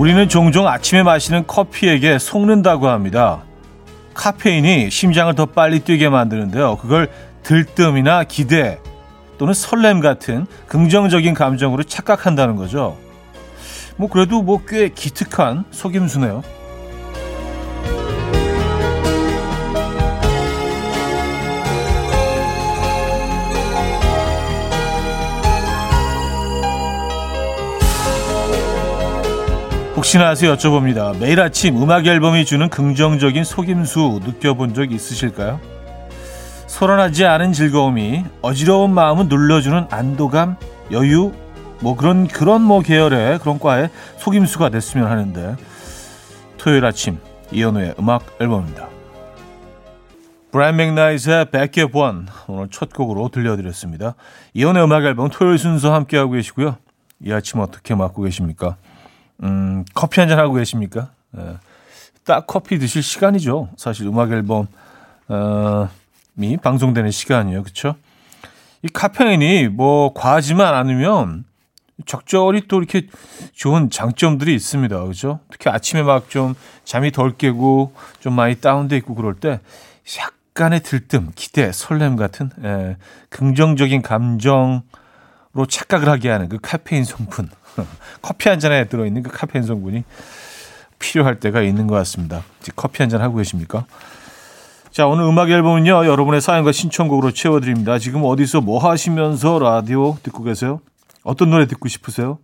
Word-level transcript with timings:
우리는 0.00 0.30
종종 0.30 0.66
아침에 0.66 1.02
마시는 1.02 1.46
커피에게 1.46 2.18
속는다고 2.18 2.88
합니다. 2.88 3.42
카페인이 4.14 4.90
심장을 4.90 5.34
더 5.34 5.44
빨리 5.44 5.80
뛰게 5.80 6.08
만드는데요. 6.08 6.78
그걸 6.78 7.10
들뜸이나 7.42 8.24
기대 8.24 8.78
또는 9.36 9.52
설렘 9.52 10.00
같은 10.00 10.46
긍정적인 10.68 11.34
감정으로 11.34 11.82
착각한다는 11.82 12.56
거죠. 12.56 12.96
뭐 13.98 14.08
그래도 14.08 14.40
뭐 14.40 14.62
꽤 14.66 14.88
기특한 14.88 15.64
속임수네요. 15.70 16.42
혹시나 30.00 30.30
해서 30.30 30.46
여쭤봅니다. 30.46 31.14
매일 31.18 31.42
아침 31.42 31.76
음악 31.76 32.06
앨범이 32.06 32.46
주는 32.46 32.70
긍정적인 32.70 33.44
속임수 33.44 34.20
느껴본 34.24 34.72
적 34.72 34.92
있으실까요? 34.92 35.60
소란하지 36.66 37.26
않은 37.26 37.52
즐거움이 37.52 38.24
어지러운 38.40 38.94
마음을 38.94 39.28
눌러주는 39.28 39.88
안도감, 39.90 40.56
여유, 40.90 41.34
뭐 41.80 41.96
그런 41.96 42.28
그런 42.28 42.62
뭐 42.62 42.80
계열의 42.80 43.40
그런 43.40 43.58
과의 43.58 43.90
속임수가 44.16 44.70
됐으면 44.70 45.06
하는데 45.10 45.56
토요일 46.56 46.86
아침 46.86 47.18
이현우의 47.52 47.96
음악 47.98 48.24
앨범입니다. 48.40 48.88
브라이언 50.50 50.76
맥나이트의 50.76 51.50
Back 51.50 51.84
Up 51.84 51.98
오늘 52.48 52.68
첫 52.70 52.90
곡으로 52.94 53.28
들려드렸습니다. 53.28 54.14
이현우의 54.54 54.82
음악 54.82 55.04
앨범 55.04 55.28
토요일 55.28 55.58
순서 55.58 55.92
함께하고 55.92 56.32
계시고요. 56.32 56.78
이 57.22 57.32
아침 57.32 57.60
어떻게 57.60 57.94
맞고 57.94 58.22
계십니까? 58.22 58.78
음, 59.42 59.84
커피 59.94 60.20
한 60.20 60.28
잔 60.28 60.38
하고 60.38 60.54
계십니까? 60.54 61.10
예. 61.38 61.56
딱 62.24 62.46
커피 62.46 62.78
드실 62.78 63.02
시간이죠. 63.02 63.70
사실 63.76 64.06
음악 64.06 64.30
앨범 64.32 64.66
어, 65.28 65.88
이 66.38 66.56
방송되는 66.56 67.10
시간이에요. 67.10 67.62
그렇죠? 67.62 67.96
이 68.82 68.88
카페인이 68.88 69.68
뭐 69.68 70.12
과하지만 70.14 70.74
않으면 70.74 71.44
적절히 72.06 72.62
또 72.66 72.78
이렇게 72.78 73.06
좋은 73.54 73.90
장점들이 73.90 74.54
있습니다. 74.54 75.04
그죠? 75.04 75.40
특히 75.50 75.68
아침에 75.70 76.02
막 76.02 76.28
좀 76.30 76.54
잠이 76.84 77.10
덜 77.12 77.36
깨고 77.36 77.92
좀 78.20 78.34
많이 78.34 78.54
다운돼 78.54 78.96
있고 78.98 79.14
그럴 79.14 79.34
때 79.34 79.60
약간의 80.18 80.80
들뜸, 80.80 81.30
기대, 81.34 81.72
설렘 81.72 82.16
같은 82.16 82.50
예, 82.64 82.96
긍정적인 83.28 84.02
감정으로 84.02 84.82
착각을 85.68 86.08
하게 86.08 86.30
하는 86.30 86.48
그 86.48 86.58
카페인 86.60 87.04
성분. 87.04 87.50
커피 88.22 88.48
한 88.48 88.58
잔에 88.58 88.86
들어있는 88.88 89.22
그 89.22 89.30
카페인 89.30 89.64
성분이 89.64 90.04
필요할 90.98 91.40
때가 91.40 91.62
있는 91.62 91.86
것 91.86 91.94
같습니다. 91.96 92.42
커피 92.76 93.02
한 93.02 93.08
잔 93.10 93.22
하고 93.22 93.36
계십니까? 93.36 93.86
자, 94.90 95.06
오늘 95.06 95.24
음악 95.24 95.50
앨범은요, 95.50 96.04
여러분의 96.06 96.40
사연과 96.40 96.72
신청곡으로 96.72 97.30
채워드립니다. 97.32 97.98
지금 97.98 98.22
어디서 98.24 98.60
뭐 98.60 98.78
하시면서 98.78 99.58
라디오 99.58 100.16
듣고 100.22 100.42
계세요? 100.42 100.80
어떤 101.22 101.50
노래 101.50 101.66
듣고 101.66 101.88
싶으세요? 101.88 102.38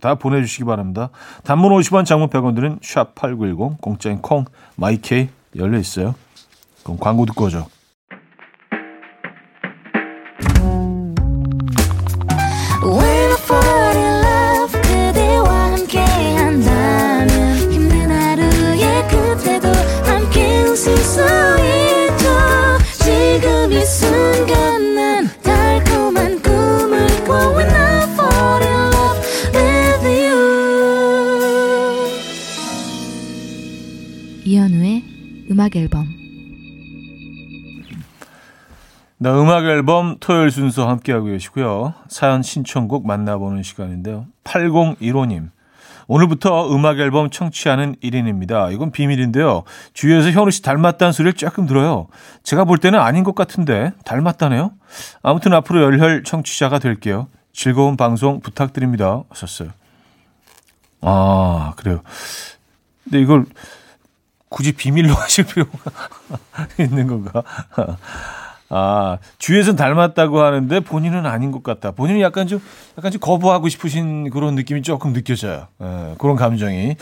다 0.00 0.14
보내주시기 0.14 0.64
바랍니다. 0.64 1.08
단문 1.44 1.72
50원, 1.72 2.04
장문 2.04 2.28
100원 2.28 2.54
들은 2.54 2.78
샵8910, 2.80 3.80
공짜인 3.80 4.20
콩, 4.20 4.44
마이케이 4.76 5.28
열려 5.56 5.78
있어요. 5.78 6.14
그럼 6.84 6.98
광고 6.98 7.24
듣고 7.24 7.46
오죠. 7.46 7.66
네, 39.26 39.32
음악 39.32 39.64
앨범 39.64 40.18
토요일 40.20 40.52
순서 40.52 40.88
함께하고 40.88 41.24
계시고요. 41.24 41.94
사연 42.06 42.44
신청곡 42.44 43.08
만나보는 43.08 43.64
시간인데요. 43.64 44.26
8015님. 44.44 45.50
오늘부터 46.06 46.72
음악 46.72 47.00
앨범 47.00 47.28
청취하는 47.28 47.96
1인입니다. 47.96 48.72
이건 48.72 48.92
비밀인데요. 48.92 49.64
주위에서 49.94 50.30
현우 50.30 50.52
씨 50.52 50.62
닮았다는 50.62 51.10
소리를 51.10 51.32
조금 51.32 51.66
들어요. 51.66 52.06
제가 52.44 52.62
볼 52.62 52.78
때는 52.78 53.00
아닌 53.00 53.24
것 53.24 53.34
같은데 53.34 53.90
닮았다네요. 54.04 54.70
아무튼 55.24 55.54
앞으로 55.54 55.82
열혈 55.82 56.22
청취자가 56.22 56.78
될게요. 56.78 57.26
즐거운 57.52 57.96
방송 57.96 58.38
부탁드립니다. 58.38 59.24
하셨어요. 59.30 59.70
아, 61.00 61.72
그래요. 61.74 62.00
근데 63.02 63.20
이걸 63.20 63.44
굳이 64.50 64.70
비밀로 64.70 65.14
하실 65.18 65.46
필요가 65.46 65.72
있는 66.78 67.08
건가? 67.08 67.42
아, 68.68 69.18
주위에서는 69.38 69.76
닮았다고 69.76 70.40
하는데 70.40 70.80
본인은 70.80 71.24
아닌 71.26 71.52
것 71.52 71.62
같다. 71.62 71.92
본인은 71.92 72.20
약간 72.20 72.46
좀, 72.46 72.60
약간 72.98 73.12
좀 73.12 73.20
거부하고 73.20 73.68
싶으신 73.68 74.30
그런 74.30 74.54
느낌이 74.54 74.82
조금 74.82 75.12
느껴져요. 75.12 75.68
예, 75.80 76.14
그런 76.18 76.36
감정이. 76.36 76.96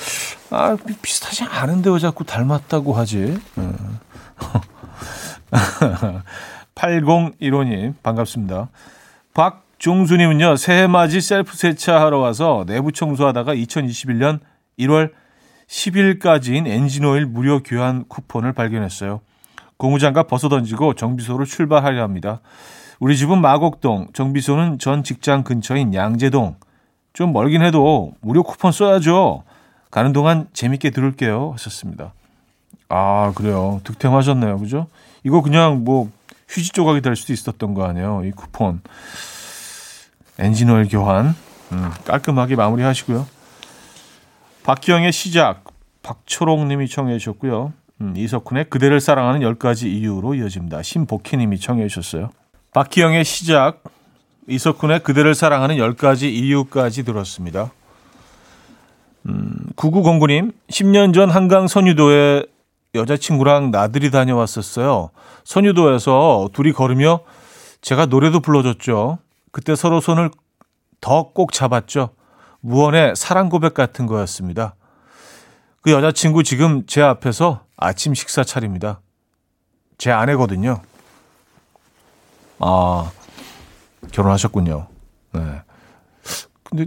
아, 0.51 0.77
비슷하지 1.03 1.45
않은데 1.45 1.91
왜 1.91 1.99
자꾸 1.99 2.25
닮았다고 2.25 2.93
하지? 2.93 3.39
예. 3.59 3.73
8015님, 6.75 7.95
반갑습니다. 8.03 8.69
박종수님은요, 9.33 10.57
새해 10.57 10.87
맞이 10.87 11.21
셀프 11.21 11.57
세차하러 11.57 12.19
와서 12.19 12.65
내부 12.67 12.93
청소하다가 12.93 13.55
2021년 13.55 14.41
1월 14.79 15.13
10일까지인 15.69 16.67
엔진오일 16.67 17.27
무료 17.27 17.63
교환 17.63 18.05
쿠폰을 18.09 18.53
발견했어요. 18.53 19.21
고무장갑 19.77 20.29
벗어 20.29 20.49
던지고 20.49 20.95
정비소로 20.95 21.45
출발하려 21.45 22.03
합니다. 22.03 22.41
우리 23.01 23.17
집은 23.17 23.41
마곡동, 23.41 24.09
정비소는 24.13 24.79
전 24.79 25.03
직장 25.03 25.43
근처인 25.43 25.95
양재동. 25.95 26.57
좀 27.13 27.33
멀긴 27.33 27.63
해도 27.63 28.13
무료 28.21 28.43
쿠폰 28.43 28.73
써야죠. 28.73 29.45
가는 29.91 30.13
동안 30.13 30.49
재밌게 30.53 30.91
들을게요. 30.91 31.53
하셨습니다. 31.53 32.13
아, 32.89 33.33
그래요. 33.35 33.81
득템하셨네요. 33.85 34.59
그죠? 34.59 34.87
이거 35.23 35.41
그냥 35.43 35.85
뭐 35.85 36.11
휴지 36.49 36.71
조각이 36.71 37.01
될 37.01 37.17
수도 37.17 37.33
있었던 37.33 37.75
거 37.75 37.85
아니에요. 37.85 38.23
이 38.25 38.31
쿠폰. 38.31 38.81
엔진오일 40.39 40.89
교환. 40.89 41.35
음, 41.73 41.91
깔끔하게 42.05 42.57
마무리 42.57 42.83
하시고요. 42.83 43.27
박기영의 44.65 45.13
시작, 45.13 45.65
박초롱 46.03 46.69
님이 46.69 46.89
청해 46.89 47.19
주셨고요. 47.19 47.73
음, 48.01 48.15
이석훈의 48.17 48.71
그대를 48.71 49.01
사랑하는 49.01 49.41
10가지 49.41 49.87
이유로 49.87 50.35
이어집니다. 50.35 50.83
신복희 50.83 51.37
님이 51.39 51.59
청해 51.59 51.87
주셨어요. 51.89 52.31
박기영의 52.73 53.25
시작, 53.25 53.83
이석훈의 54.49 55.01
그대를 55.01 55.35
사랑하는 55.35 55.77
10가지 55.77 56.25
이유까지 56.25 57.05
들었습니다. 57.05 57.71
음, 59.27 59.55
9909님, 59.77 60.53
10년 60.69 61.15
전 61.15 61.31
한강 61.31 61.67
선유도에 61.69 62.45
여자친구랑 62.95 63.71
나들이 63.71 64.11
다녀왔었어요. 64.11 65.11
선유도에서 65.45 66.51
둘이 66.53 66.73
걸으며 66.73 67.21
제가 67.81 68.07
노래도 68.07 68.41
불러줬죠. 68.41 69.19
그때 69.51 69.75
서로 69.75 70.01
손을 70.01 70.31
더 71.01 71.33
꼭 71.35 71.53
잡았죠. 71.53 72.11
무언의 72.61 73.15
사랑 73.15 73.51
고백 73.51 73.75
같은 73.75 74.07
거였습니다. 74.07 74.75
그 75.85 75.91
여자친구 75.91 76.45
지금 76.45 76.87
제 76.87 77.03
앞에서 77.03 77.67
아침 77.77 78.15
식사 78.15 78.43
차립니다. 78.43 79.03
제 79.99 80.11
아내거든요. 80.11 80.81
아, 82.59 83.11
결혼하셨군요. 84.11 84.87
네. 85.33 85.41
근데 86.63 86.87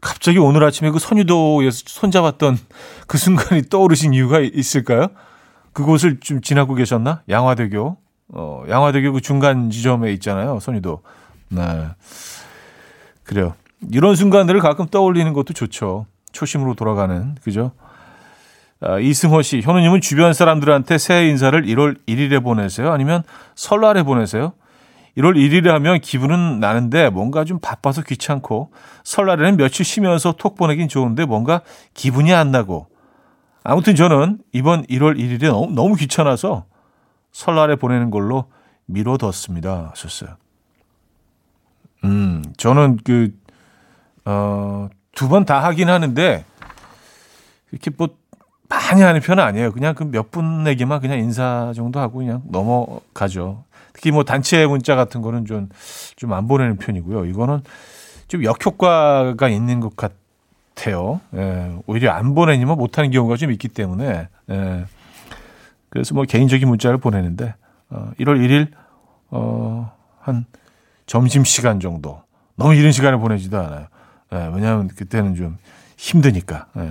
갑자기 0.00 0.38
오늘 0.38 0.62
아침에 0.62 0.92
그 0.92 1.00
선유도에서 1.00 1.82
손잡았던 1.86 2.56
그 3.08 3.18
순간이 3.18 3.62
떠오르신 3.68 4.14
이유가 4.14 4.38
있을까요? 4.38 5.08
그곳을 5.72 6.20
좀 6.20 6.40
지나고 6.40 6.74
계셨나? 6.74 7.22
양화대교. 7.28 7.96
어, 8.28 8.64
양화대교 8.68 9.12
그 9.12 9.20
중간 9.20 9.70
지점에 9.70 10.12
있잖아요. 10.12 10.60
선유도. 10.60 11.02
네. 11.48 11.88
그래요. 13.24 13.56
이런 13.90 14.14
순간들을 14.14 14.60
가끔 14.60 14.86
떠올리는 14.86 15.32
것도 15.32 15.52
좋죠. 15.52 16.06
초심으로 16.30 16.74
돌아가는 16.74 17.34
그죠? 17.42 17.72
아, 18.80 18.98
이승호 18.98 19.42
씨, 19.42 19.60
현우님은 19.62 20.00
주변 20.02 20.32
사람들한테 20.34 20.98
새해 20.98 21.28
인사를 21.28 21.62
1월 21.62 21.96
1일에 22.06 22.42
보내세요? 22.42 22.92
아니면 22.92 23.22
설날에 23.54 24.02
보내세요? 24.02 24.52
1월 25.16 25.34
1일에 25.34 25.68
하면 25.68 25.98
기분은 26.00 26.60
나는데 26.60 27.08
뭔가 27.08 27.44
좀 27.44 27.58
바빠서 27.58 28.02
귀찮고 28.02 28.70
설날에는 29.02 29.56
며칠 29.56 29.82
쉬면서 29.84 30.32
톡 30.32 30.56
보내긴 30.56 30.88
좋은데 30.88 31.24
뭔가 31.24 31.62
기분이 31.94 32.34
안 32.34 32.50
나고 32.50 32.88
아무튼 33.64 33.96
저는 33.96 34.38
이번 34.52 34.84
1월 34.86 35.18
1일에 35.18 35.46
너무, 35.48 35.72
너무 35.72 35.94
귀찮아서 35.94 36.66
설날에 37.32 37.76
보내는 37.76 38.10
걸로 38.10 38.50
미뤄뒀습니다. 38.84 39.88
하셨어요. 39.92 40.36
음, 42.04 42.42
저는 42.58 42.98
그, 43.02 43.30
어, 44.26 44.88
두 45.14 45.28
번 45.28 45.46
다 45.46 45.64
하긴 45.64 45.88
하는데 45.88 46.44
이렇게 47.72 47.90
뭐 47.96 48.08
많이 48.68 49.02
하는 49.02 49.20
편은 49.20 49.42
아니에요. 49.42 49.72
그냥 49.72 49.94
그 49.94 50.04
몇 50.04 50.30
분에게만 50.30 51.00
그냥 51.00 51.18
인사 51.18 51.72
정도 51.74 52.00
하고 52.00 52.18
그냥 52.18 52.42
넘어가죠. 52.46 53.64
특히 53.92 54.10
뭐 54.10 54.24
단체 54.24 54.66
문자 54.66 54.94
같은 54.96 55.22
거는 55.22 55.44
좀 55.46 55.68
좀 56.16 56.32
안 56.32 56.48
보내는 56.48 56.76
편이고요. 56.78 57.26
이거는 57.26 57.60
좀 58.28 58.42
역효과가 58.44 59.48
있는 59.48 59.80
것 59.80 59.94
같아요. 59.96 61.20
예, 61.34 61.76
오히려 61.86 62.12
안 62.12 62.34
보내니면 62.34 62.76
못하는 62.76 63.10
경우가 63.10 63.36
좀 63.36 63.50
있기 63.52 63.68
때문에 63.68 64.28
예, 64.50 64.84
그래서 65.88 66.14
뭐 66.14 66.24
개인적인 66.24 66.66
문자를 66.68 66.98
보내는데 66.98 67.54
어, 67.90 68.10
1월 68.18 68.38
1일 68.44 68.68
어, 69.30 69.92
한 70.20 70.44
점심 71.06 71.44
시간 71.44 71.78
정도 71.80 72.22
너무 72.56 72.74
이른 72.74 72.90
시간에 72.92 73.16
보내지도 73.16 73.58
않아요. 73.58 73.86
예, 74.32 74.50
왜냐하면 74.54 74.88
그때는 74.88 75.34
좀 75.36 75.56
힘드니까. 75.96 76.66
예. 76.78 76.90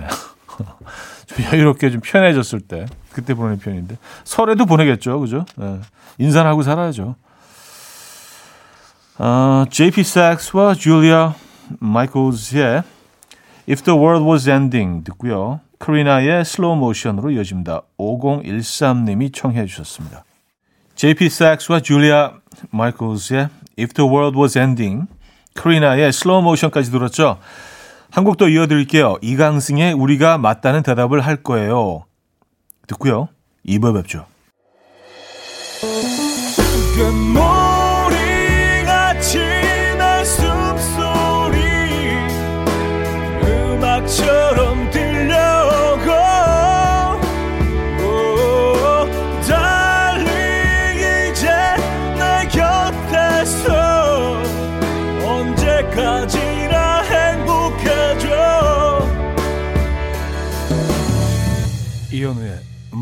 좀 1.26 1.44
여유롭게 1.44 1.90
좀 1.90 2.00
편해졌을 2.00 2.60
때 2.60 2.86
그때 3.12 3.34
보내는 3.34 3.58
편인데 3.58 3.96
설에도 4.24 4.66
보내겠죠, 4.66 5.20
그죠? 5.20 5.44
네. 5.56 5.80
인사를 6.18 6.48
하고 6.48 6.62
살아야죠. 6.62 7.16
어, 9.18 9.64
JP 9.70 10.00
Saxe와 10.00 10.74
줄리아 10.74 11.34
마이클즈의 11.80 12.82
If 13.68 13.82
the 13.82 13.98
World 13.98 14.28
Was 14.28 14.48
Ending 14.48 15.04
듣고요. 15.04 15.60
카리나의 15.78 16.44
Slow 16.44 16.76
Motion으로 16.76 17.30
이어집니다. 17.30 17.82
5013님이 17.98 19.32
청해 19.32 19.66
주셨습니다. 19.66 20.24
JP 20.94 21.26
Saxe와 21.26 21.80
줄리아 21.80 22.34
마이클즈의 22.70 23.48
If 23.78 23.94
the 23.94 24.08
World 24.08 24.38
Was 24.38 24.58
Ending, 24.58 25.06
카리나의 25.54 26.12
Slow 26.12 26.42
Motion까지 26.42 26.90
들었죠. 26.90 27.38
한 28.10 28.24
곡 28.24 28.36
더 28.38 28.48
이어드릴게요. 28.48 29.16
이강승의 29.22 29.92
우리가 29.92 30.38
맞다는 30.38 30.82
대답을 30.82 31.20
할 31.20 31.36
거예요. 31.36 32.04
듣고요. 32.86 33.28
2부 33.66 33.94
뵙죠. 33.94 34.26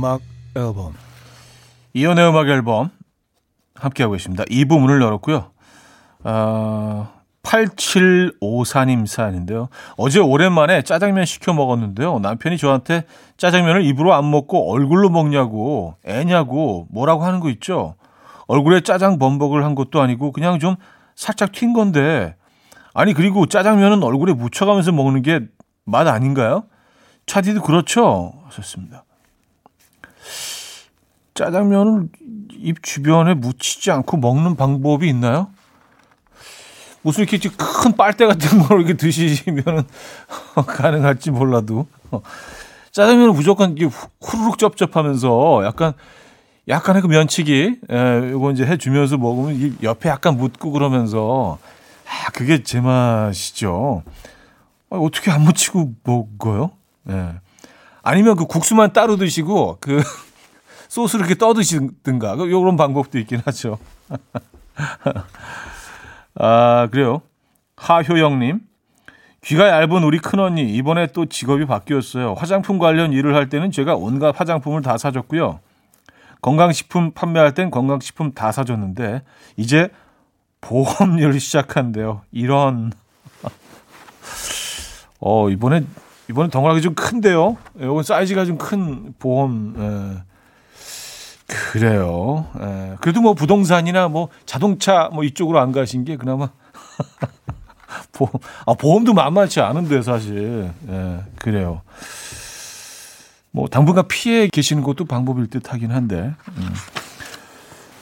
음악 0.04 0.20
앨범 0.54 0.92
이현우의 1.94 2.28
음악 2.28 2.48
앨범 2.48 2.90
함께하고 3.74 4.14
있습니다. 4.14 4.44
이 4.50 4.66
부문을 4.66 5.00
열었고요. 5.00 5.50
어, 6.24 7.08
8754님 7.42 9.06
사연인데요. 9.06 9.68
어제 9.96 10.20
오랜만에 10.20 10.82
짜장면 10.82 11.24
시켜 11.24 11.52
먹었는데요. 11.54 12.18
남편이 12.18 12.58
저한테 12.58 13.04
짜장면을 13.38 13.84
입으로 13.84 14.12
안 14.14 14.30
먹고 14.30 14.70
얼굴로 14.70 15.08
먹냐고 15.08 15.94
애냐고 16.04 16.86
뭐라고 16.90 17.24
하는 17.24 17.40
거 17.40 17.48
있죠. 17.50 17.94
얼굴에 18.46 18.82
짜장 18.82 19.18
범벅을 19.18 19.64
한 19.64 19.74
것도 19.74 20.02
아니고 20.02 20.32
그냥 20.32 20.58
좀 20.58 20.76
살짝 21.16 21.52
튄 21.52 21.74
건데 21.74 22.36
아니 22.92 23.14
그리고 23.14 23.46
짜장면은 23.46 24.02
얼굴에 24.02 24.34
묻혀가면서 24.34 24.92
먹는 24.92 25.22
게 25.22 25.40
맛 25.86 26.06
아닌가요? 26.06 26.64
차디도 27.26 27.62
그렇죠. 27.62 28.32
하셨습니다. 28.46 29.04
짜장면을 31.34 32.08
입 32.52 32.82
주변에 32.82 33.34
묻히지 33.34 33.90
않고 33.90 34.16
먹는 34.16 34.56
방법이 34.56 35.08
있나요? 35.08 35.48
무슨 37.02 37.24
이렇게 37.24 37.38
큰 37.50 37.92
빨대 37.96 38.24
같은 38.26 38.62
걸 38.62 38.80
이렇게 38.80 38.94
드시면 38.94 39.86
가능할지 40.66 41.30
몰라도 41.30 41.86
짜장면을 42.92 43.32
무조건 43.32 43.76
후루룩 44.22 44.56
쩝쩝하면서 44.56 45.64
약간 45.66 45.92
약간의 46.66 47.02
그 47.02 47.08
면치기 47.08 47.80
예, 47.90 48.30
요거 48.30 48.52
이제 48.52 48.64
해주면서 48.64 49.18
먹으면 49.18 49.54
이 49.54 49.74
옆에 49.82 50.08
약간 50.08 50.38
묻고 50.38 50.70
그러면서 50.70 51.58
아 52.06 52.30
그게 52.30 52.62
제 52.62 52.80
맛이죠. 52.80 54.02
아, 54.88 54.96
어떻게 54.96 55.30
안 55.30 55.42
묻히고 55.42 55.92
먹어요? 56.04 56.70
예. 57.10 57.34
아니면 58.02 58.36
그 58.36 58.46
국수만 58.46 58.94
따로 58.94 59.16
드시고 59.16 59.78
그 59.80 60.02
소스를 60.94 61.26
이렇게 61.26 61.36
떠드시든가 61.36 62.38
요런 62.38 62.76
방법도 62.76 63.18
있긴 63.18 63.40
하죠. 63.44 63.78
아 66.38 66.86
그래요. 66.92 67.20
하효영님 67.76 68.60
귀가 69.42 69.68
얇은 69.70 70.04
우리 70.04 70.20
큰언니 70.20 70.72
이번에 70.76 71.08
또 71.08 71.26
직업이 71.26 71.66
바뀌었어요. 71.66 72.34
화장품 72.34 72.78
관련 72.78 73.12
일을 73.12 73.34
할 73.34 73.48
때는 73.48 73.72
제가 73.72 73.96
온갖 73.96 74.38
화장품을 74.38 74.82
다 74.82 74.96
사줬고요. 74.96 75.58
건강식품 76.40 77.10
판매할 77.10 77.54
땐 77.54 77.72
건강식품 77.72 78.32
다 78.32 78.52
사줬는데 78.52 79.22
이제 79.56 79.88
보험 80.60 81.18
일을 81.18 81.34
시작한대요. 81.40 82.22
이런 82.30 82.92
어 85.18 85.50
이번에 85.50 85.84
이번에 86.30 86.50
덩어리가 86.50 86.80
좀 86.80 86.94
큰데요. 86.94 87.56
이건 87.80 88.04
사이즈가 88.04 88.44
좀 88.44 88.58
큰 88.58 89.12
보험. 89.18 89.74
에. 89.76 90.33
예. 91.50 91.54
그래요. 91.72 92.46
에. 92.60 92.64
예. 92.92 92.96
그래도 93.00 93.20
뭐 93.20 93.34
부동산이나 93.34 94.08
뭐 94.08 94.28
자동차 94.46 95.10
뭐 95.12 95.24
이쪽으로 95.24 95.60
안 95.60 95.72
가신 95.72 96.04
게 96.04 96.16
그나마 96.16 96.50
보험. 98.12 98.32
아 98.66 98.74
보험도 98.74 99.14
만만치 99.14 99.60
않은데 99.60 100.02
사실. 100.02 100.70
에. 100.88 100.92
예. 100.92 101.20
그래요. 101.38 101.82
뭐 103.50 103.68
당분간 103.68 104.08
피해 104.08 104.48
계시는 104.48 104.82
것도 104.82 105.04
방법일 105.04 105.48
듯 105.48 105.72
하긴 105.72 105.90
한데. 105.92 106.34
음. 106.56 106.74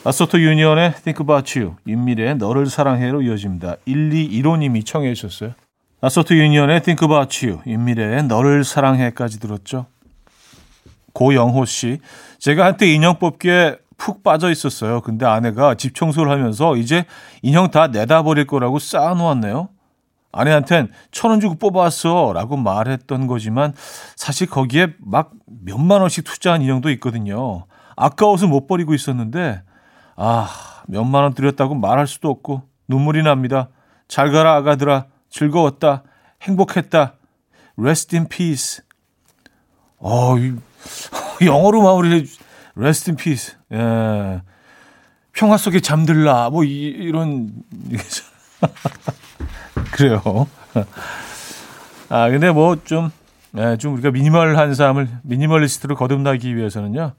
아소토 0.05 0.37
유니언의 0.41 0.95
Think 1.03 1.23
About 1.23 1.57
You, 1.57 1.75
윤미래의 1.87 2.35
너를 2.35 2.65
사랑해로 2.65 3.21
이어집니다. 3.21 3.77
1215님이 3.87 4.85
청해 4.85 5.13
주셨어요. 5.13 5.53
아소트 6.01 6.33
유니언의 6.33 6.81
Think 6.83 7.05
About 7.07 7.45
You, 7.45 7.61
윤미래의 7.65 8.23
너를 8.23 8.65
사랑해까지 8.65 9.39
들었죠. 9.39 9.85
고영호 11.13 11.65
씨, 11.65 11.99
제가 12.39 12.65
한때 12.65 12.87
인형 12.91 13.19
뽑기에 13.19 13.77
푹 13.97 14.23
빠져 14.23 14.49
있었어요. 14.51 15.01
근데 15.01 15.25
아내가 15.25 15.75
집 15.75 15.95
청소를 15.95 16.31
하면서 16.31 16.75
이제 16.75 17.05
인형 17.41 17.71
다 17.71 17.87
내다 17.87 18.23
버릴 18.23 18.45
거라고 18.47 18.79
쌓아놓았네요. 18.79 19.69
아내한텐 20.31 20.89
천 21.11 21.29
원 21.29 21.39
주고 21.39 21.55
뽑았어 21.55 22.33
라고 22.33 22.57
말했던 22.57 23.27
거지만 23.27 23.73
사실 24.15 24.49
거기에 24.49 24.95
막 24.99 25.31
몇만 25.45 26.01
원씩 26.01 26.23
투자한 26.25 26.63
인형도 26.63 26.89
있거든요. 26.93 27.65
아까워서 27.95 28.47
못 28.47 28.65
버리고 28.67 28.95
있었는데 28.95 29.61
아 30.15 30.49
몇만 30.87 31.21
원 31.23 31.33
들였다고 31.35 31.75
말할 31.75 32.07
수도 32.07 32.29
없고 32.29 32.63
눈물이 32.87 33.21
납니다. 33.21 33.69
잘 34.07 34.31
가라 34.31 34.55
아가들아 34.55 35.05
즐거웠다, 35.29 36.03
행복했다, 36.41 37.13
rest 37.77 38.15
in 38.15 38.27
peace. 38.27 38.83
어, 39.99 40.35
영어로 41.45 41.81
마무리해, 41.81 42.25
rest 42.75 43.11
in 43.11 43.17
peace. 43.17 43.55
예. 43.71 44.41
평화 45.33 45.57
속에 45.57 45.79
잠들라, 45.79 46.49
뭐, 46.51 46.63
이, 46.63 46.87
이런, 46.87 47.51
그래요. 49.91 50.47
아, 52.09 52.29
근데 52.29 52.51
뭐, 52.51 52.77
좀, 52.83 53.11
예, 53.57 53.77
좀 53.77 53.93
우리가 53.93 54.11
미니멀한 54.11 54.75
삶을, 54.75 55.09
미니멀리스트로 55.23 55.95
거듭나기 55.95 56.55
위해서는요, 56.55 57.13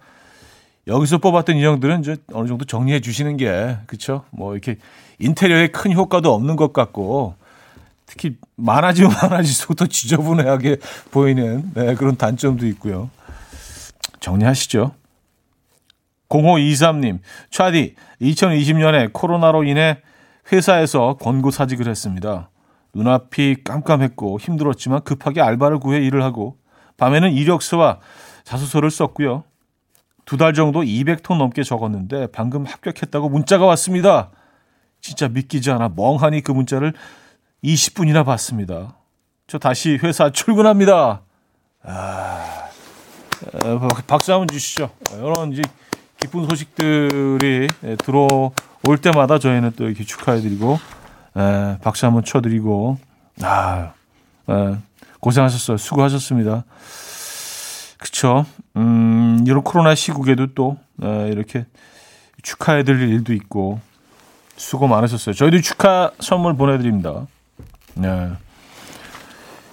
여기서 0.86 1.18
뽑았던 1.18 1.56
인형들은 1.56 2.00
이제 2.00 2.16
어느 2.32 2.46
정도 2.46 2.64
정리해 2.64 3.00
주시는 3.00 3.36
게, 3.36 3.78
그쵸? 3.86 4.24
뭐, 4.30 4.52
이렇게 4.52 4.76
인테리어에 5.18 5.68
큰 5.68 5.92
효과도 5.92 6.32
없는 6.32 6.56
것 6.56 6.72
같고, 6.72 7.34
특히 8.06 8.36
많아지면 8.56 9.10
많아질수록 9.22 9.76
더 9.76 9.86
지저분하게 9.86 10.78
보이는 11.10 11.70
네, 11.74 11.94
그런 11.94 12.16
단점도 12.16 12.66
있고요. 12.68 13.10
정리하시죠. 14.24 14.92
0523님, 16.28 17.20
차디, 17.50 17.94
2020년에 18.20 19.12
코로나로 19.12 19.64
인해 19.64 19.98
회사에서 20.50 21.14
권고 21.20 21.50
사직을 21.50 21.86
했습니다. 21.88 22.50
눈앞이 22.94 23.56
깜깜했고 23.64 24.38
힘들었지만 24.40 25.02
급하게 25.02 25.40
알바를 25.42 25.78
구해 25.78 25.98
일을 26.00 26.22
하고 26.22 26.56
밤에는 26.96 27.32
이력서와 27.32 28.00
자소서를 28.44 28.90
썼고요. 28.90 29.44
두 30.24 30.38
달 30.38 30.54
정도 30.54 30.80
200톤 30.80 31.36
넘게 31.36 31.62
적었는데 31.62 32.28
방금 32.28 32.64
합격했다고 32.64 33.28
문자가 33.28 33.66
왔습니다. 33.66 34.30
진짜 35.02 35.28
믿기지 35.28 35.70
않아 35.70 35.90
멍하니 35.94 36.40
그 36.40 36.50
문자를 36.50 36.94
20분이나 37.62 38.24
봤습니다. 38.24 38.96
저 39.46 39.58
다시 39.58 39.98
회사 40.02 40.30
출근합니다. 40.30 41.22
아, 41.82 42.63
박수 44.06 44.32
한번 44.32 44.48
주시죠. 44.48 44.90
이런 45.14 45.52
이제 45.52 45.62
기쁜 46.20 46.48
소식들이 46.48 47.68
들어올 47.98 48.98
때마다 49.02 49.38
저희는 49.38 49.72
또 49.76 49.84
이렇게 49.84 50.04
축하해드리고 50.04 50.78
에, 51.36 51.78
박수 51.82 52.06
한번 52.06 52.24
쳐드리고 52.24 52.98
아 53.42 53.92
에, 54.48 54.76
고생하셨어요. 55.20 55.76
수고하셨습니다. 55.76 56.64
그쵸. 57.98 58.46
음, 58.76 59.44
이런 59.46 59.62
코로나 59.62 59.94
시국에도 59.94 60.48
또 60.54 60.78
에, 61.02 61.28
이렇게 61.28 61.66
축하해드릴 62.42 63.08
일도 63.08 63.32
있고 63.32 63.80
수고 64.56 64.86
많으셨어요. 64.86 65.34
저희도 65.34 65.60
축하 65.62 66.10
선물 66.20 66.54
보내드립니다. 66.56 67.26
네. 67.94 68.30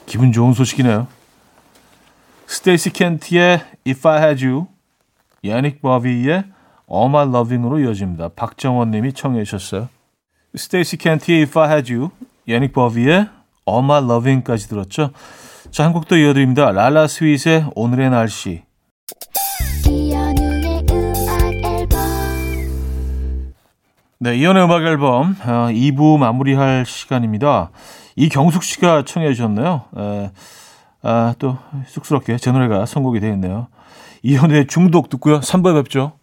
기분 0.06 0.32
좋은 0.32 0.54
소식이네요. 0.54 1.08
스테이시 2.51 2.89
켄트의 2.89 3.62
If 3.88 4.05
I 4.05 4.22
Had 4.22 4.46
You, 4.46 4.65
야닉 5.46 5.81
보비의 5.81 6.43
All 6.91 7.08
My 7.08 7.25
Loving으로 7.25 7.79
이어집니다. 7.79 8.31
박정원 8.36 8.91
님이 8.91 9.13
청해 9.13 9.46
주셨어요. 9.46 9.88
스테이시 10.53 10.98
켄트의 10.98 11.43
If 11.43 11.58
I 11.58 11.72
Had 11.72 11.93
You, 11.93 12.10
야닉 12.50 12.74
보비의 12.74 13.29
All 13.65 13.86
My 13.86 14.03
Loving까지 14.03 14.67
들었죠. 14.67 15.12
자, 15.72 15.86
한곡더 15.86 16.17
이어드립니다. 16.17 16.72
랄라 16.72 17.08
스윗의 17.08 17.72
오늘의 17.74 18.10
날씨. 18.10 18.63
네, 24.20 24.36
이현우의 24.36 24.65
음악 24.65 24.84
앨범 24.84 25.38
어, 25.41 25.70
2부 25.72 26.17
마무리할 26.17 26.86
시간입니다. 26.86 27.72
이경숙 28.17 28.63
씨가 28.63 29.05
청해 29.05 29.34
주셨네요. 29.34 29.86
에, 29.98 30.31
아, 31.03 31.34
또 31.39 31.58
쑥스럽게 31.88 32.38
제 32.38 32.51
노래가 32.51 32.86
선곡이 32.86 33.20
되어 33.20 33.34
있네요. 33.34 33.67
이현우의 34.24 34.67
중독 34.67 35.10
듣고요. 35.10 35.39
3부에 35.39 35.74
뵙죠. 35.84 36.13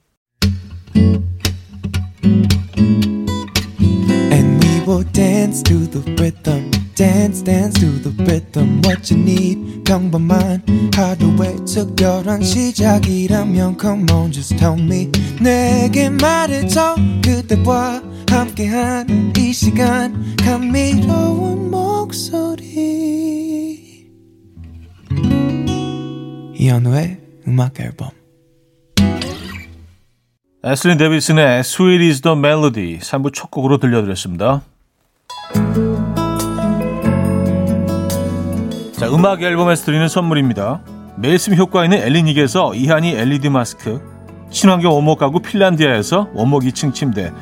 Dance 5.12 5.62
to 5.64 5.87
the 5.90 6.14
rhythm. 6.14 6.70
dance 6.99 7.42
dance 7.42 7.78
to 7.78 7.87
the 8.02 8.11
rhythm 8.25 8.82
what 8.82 9.08
you 9.08 9.23
need 9.23 9.85
평범한 9.85 10.61
하루의 10.92 11.64
특별한 11.64 12.42
시작이라면 12.42 13.78
come 13.80 14.04
on 14.11 14.32
just 14.32 14.56
tell 14.56 14.76
me 14.76 15.08
내게 15.40 16.11
말해줘 16.11 16.97
그대와 17.25 18.02
함께한 18.28 19.32
이 19.38 19.52
시간 19.52 20.37
감미로 20.37 21.56
이현우의 26.60 27.18
음악 27.46 27.78
앨범 27.78 28.08
에슬린 30.64 30.98
데비슨의 30.98 31.60
Sweet 31.60 32.04
is 32.04 32.20
the 32.20 32.36
Melody 32.36 32.98
3부 32.98 33.32
첫 33.32 33.48
곡으로 33.52 33.78
들려드렸습니다. 33.78 34.62
자, 38.90 39.08
음악 39.08 39.40
앨범에서 39.40 39.84
드리는 39.84 40.08
선물입니다. 40.08 40.82
매일 41.16 41.38
쓰 41.38 41.54
효과 41.54 41.84
있는 41.84 41.98
엘리닉에서 41.98 42.74
이하니 42.74 43.12
LED 43.12 43.50
마스크, 43.50 44.02
친환경 44.50 44.94
원목 44.94 45.20
가구 45.20 45.38
핀란디아에서 45.40 46.30
원목 46.34 46.64
2층 46.64 46.92
침대, 46.92 47.32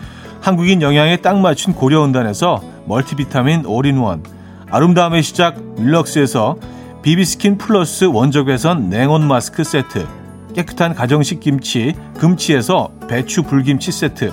한국인 0.42 0.82
영양에 0.82 1.16
딱 1.16 1.38
맞춘 1.40 1.72
고려은단에서 1.72 2.62
멀티비타민 2.84 3.64
올인원, 3.64 4.22
아름다움의 4.70 5.22
시작 5.22 5.56
윌럭스에서 5.78 6.58
비비스킨 7.06 7.56
플러스 7.56 8.02
원적외선 8.02 8.90
냉온 8.90 9.28
마스크 9.28 9.62
세트, 9.62 10.08
깨끗한 10.56 10.92
가정식 10.92 11.38
김치 11.38 11.94
금치에서 12.18 12.90
배추 13.06 13.44
불김치 13.44 13.92
세트, 13.92 14.32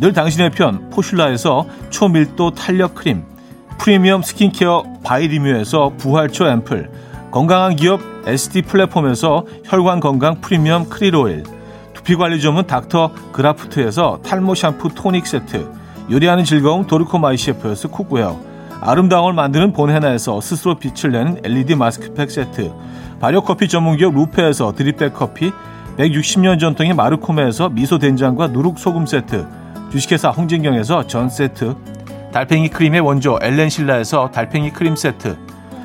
늘 0.00 0.14
당신의 0.14 0.48
편 0.52 0.88
포슐라에서 0.88 1.66
초밀도 1.90 2.52
탄력 2.52 2.94
크림, 2.94 3.22
프리미엄 3.78 4.22
스킨케어 4.22 4.84
바이리뮤에서 5.04 5.92
부활초 5.98 6.48
앰플, 6.48 6.90
건강한 7.30 7.76
기업 7.76 8.00
SD 8.26 8.62
플랫폼에서 8.62 9.44
혈관 9.64 10.00
건강 10.00 10.40
프리미엄 10.40 10.88
크릴 10.88 11.14
오일, 11.14 11.42
두피 11.92 12.16
관리 12.16 12.40
전문 12.40 12.66
닥터 12.66 13.12
그라프트에서 13.32 14.20
탈모 14.24 14.54
샴푸 14.54 14.88
토닉 14.88 15.26
세트, 15.26 15.70
요리하는 16.10 16.44
즐거움 16.44 16.86
도르코 16.86 17.18
마이 17.18 17.36
셰프에서 17.36 17.88
cookware, 17.90 18.49
아름다움을 18.80 19.32
만드는 19.34 19.72
본헤나에서 19.72 20.40
스스로 20.40 20.76
빛을 20.76 21.12
내는 21.12 21.40
LED 21.44 21.74
마스크팩 21.74 22.30
세트, 22.30 22.72
발효커피 23.20 23.68
전문기업 23.68 24.14
루페에서 24.14 24.72
drip 24.72 24.96
bag 24.96 25.14
커피, 25.14 25.52
160년 25.98 26.58
전통의 26.58 26.94
마르코메에서 26.94 27.68
미소 27.68 27.98
된장과 27.98 28.48
누룩 28.48 28.78
소금 28.78 29.06
세트, 29.06 29.46
주식회사 29.90 30.30
홍진경에서 30.30 31.06
전 31.06 31.28
세트, 31.28 31.76
달팽이 32.32 32.68
크림의 32.68 33.00
원조 33.00 33.38
엘렌실라에서 33.42 34.30
달팽이 34.30 34.70
크림 34.70 34.94
세트 34.94 35.36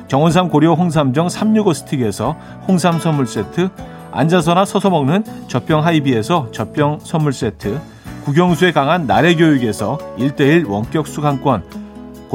정원삼 0.08 0.48
고려 0.48 0.74
홍삼정 0.74 1.28
365 1.28 1.72
스틱에서 1.74 2.36
홍삼 2.68 3.00
선물 3.00 3.26
세트 3.26 3.68
앉아서나 4.12 4.64
서서 4.64 4.90
먹는 4.90 5.24
젖병 5.48 5.84
하이비에서 5.84 6.52
젖병 6.52 7.00
선물 7.02 7.32
세트 7.32 7.80
국영수에 8.24 8.72
강한 8.72 9.06
나래 9.06 9.34
교육에서 9.34 9.98
1대1 10.18 10.68
원격 10.68 11.06
수강권 11.06 11.85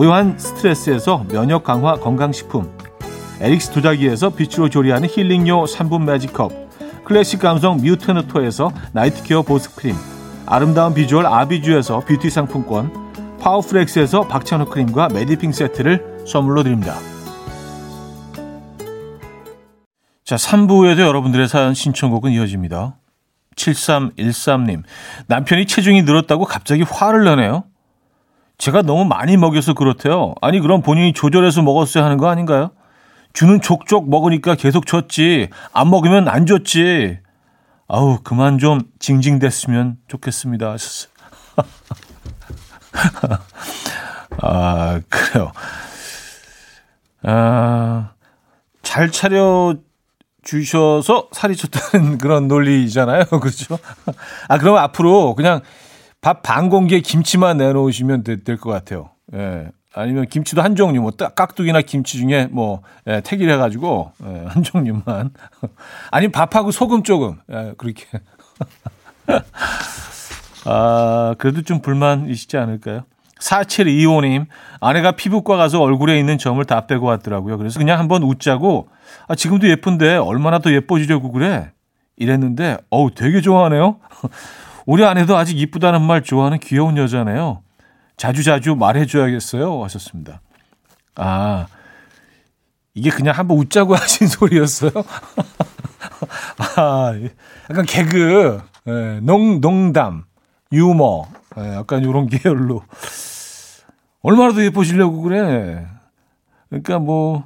고요한 0.01 0.35
스트레스에서 0.39 1.25
면역 1.29 1.63
강화 1.63 1.93
건강식품 1.93 2.75
에릭스 3.39 3.69
도자기에서 3.69 4.31
빛으로 4.31 4.67
조리하는 4.67 5.07
힐링요 5.07 5.65
3분 5.65 6.05
매직컵 6.05 7.03
클래식 7.05 7.39
감성 7.39 7.77
뮤트너토에서 7.77 8.71
night 8.93 9.21
care 9.21 9.43
보습크림 9.43 9.95
아름다운 10.47 10.95
비주얼 10.95 11.27
아비주에서 11.27 11.99
뷰티 11.99 12.31
상품권 12.31 12.91
파워플렉스에서 13.41 14.27
박찬호 14.27 14.65
크림과 14.69 15.09
메디핑 15.09 15.51
세트를 15.51 16.25
선물로 16.25 16.63
드립니다. 16.63 16.95
자, 20.25 20.35
3부에도 20.35 21.01
여러분들의 21.01 21.47
사연 21.47 21.75
신청곡은 21.75 22.31
이어집니다. 22.31 22.95
7313님, 23.55 24.81
남편이 25.27 25.67
체중이 25.67 26.01
늘었다고 26.01 26.45
갑자기 26.45 26.81
화를 26.81 27.23
내네요. 27.25 27.65
제가 28.61 28.83
너무 28.83 29.05
많이 29.05 29.37
먹여서 29.37 29.73
그렇대요. 29.73 30.35
아니, 30.39 30.59
그럼 30.59 30.83
본인이 30.83 31.13
조절해서 31.13 31.63
먹었어야 31.63 32.05
하는 32.05 32.17
거 32.17 32.29
아닌가요? 32.29 32.69
주는 33.33 33.59
족족 33.59 34.07
먹으니까 34.07 34.53
계속 34.53 34.85
줬지. 34.85 35.49
안 35.73 35.89
먹으면 35.89 36.27
안 36.27 36.45
줬지. 36.45 37.17
아우, 37.87 38.19
그만 38.23 38.59
좀 38.59 38.81
징징댔으면 38.99 39.97
좋겠습니다. 40.07 40.75
아, 44.43 45.01
그래요. 45.09 45.51
아, 47.23 48.11
잘 48.83 49.09
차려 49.09 49.73
주셔서 50.43 51.29
살이 51.31 51.55
쪘다는 51.55 52.21
그런 52.21 52.47
논리잖아요. 52.47 53.25
그렇죠? 53.41 53.79
아, 54.47 54.59
그럼 54.59 54.77
앞으로 54.77 55.33
그냥 55.33 55.61
밥 56.21 56.41
반 56.43 56.69
공기에 56.69 56.99
김치만 57.01 57.57
내놓으시면 57.57 58.23
될 58.23 58.57
것 58.57 58.69
같아요. 58.69 59.09
예. 59.33 59.69
아니면 59.93 60.25
김치도 60.27 60.61
한 60.61 60.75
종류, 60.77 61.01
뭐 61.01 61.11
깍두기나 61.11 61.81
김치 61.81 62.17
중에 62.17 62.47
뭐 62.49 62.81
예, 63.07 63.21
택일 63.21 63.49
해가지고 63.51 64.11
예, 64.25 64.45
한 64.47 64.63
종류만. 64.63 65.31
아니면 66.11 66.31
밥하고 66.31 66.71
소금 66.71 67.03
조금 67.03 67.39
예, 67.51 67.73
그렇게. 67.77 68.05
아, 70.65 71.35
그래도 71.37 71.61
좀 71.63 71.81
불만이시지 71.81 72.55
않을까요? 72.57 73.03
4725님, 73.39 74.45
아내가 74.79 75.13
피부과 75.13 75.57
가서 75.57 75.81
얼굴에 75.81 76.19
있는 76.19 76.37
점을 76.37 76.63
다 76.65 76.85
빼고 76.85 77.07
왔더라고요. 77.07 77.57
그래서 77.57 77.79
그냥 77.79 77.97
한번 77.97 78.21
웃자고, 78.21 78.87
아, 79.27 79.33
지금도 79.35 79.67
예쁜데 79.67 80.17
얼마나 80.17 80.59
더 80.59 80.71
예뻐지려고 80.71 81.31
그래? 81.31 81.71
이랬는데, 82.17 82.77
어우, 82.91 83.11
되게 83.15 83.41
좋아하네요. 83.41 83.97
우리 84.85 85.05
아내도 85.05 85.37
아직 85.37 85.59
이쁘다는 85.59 86.01
말 86.01 86.23
좋아하는 86.23 86.59
귀여운 86.59 86.97
여자네요. 86.97 87.61
자주자주 88.17 88.75
말해줘야겠어요. 88.75 89.83
하셨습니다. 89.83 90.41
아, 91.15 91.67
이게 92.93 93.09
그냥 93.09 93.35
한번 93.35 93.57
웃자고 93.57 93.95
하신 93.95 94.27
소리였어요? 94.27 94.91
아, 96.77 97.13
약간 97.69 97.85
개그, 97.85 98.61
예, 98.87 99.19
농, 99.21 99.61
농담, 99.61 100.25
유머, 100.71 101.25
예, 101.57 101.75
약간 101.75 102.01
이런 102.01 102.27
계열로. 102.27 102.83
얼마나 104.23 104.53
더 104.53 104.63
예뻐지려고 104.63 105.21
그래. 105.21 105.87
그러니까 106.69 106.99
뭐, 106.99 107.45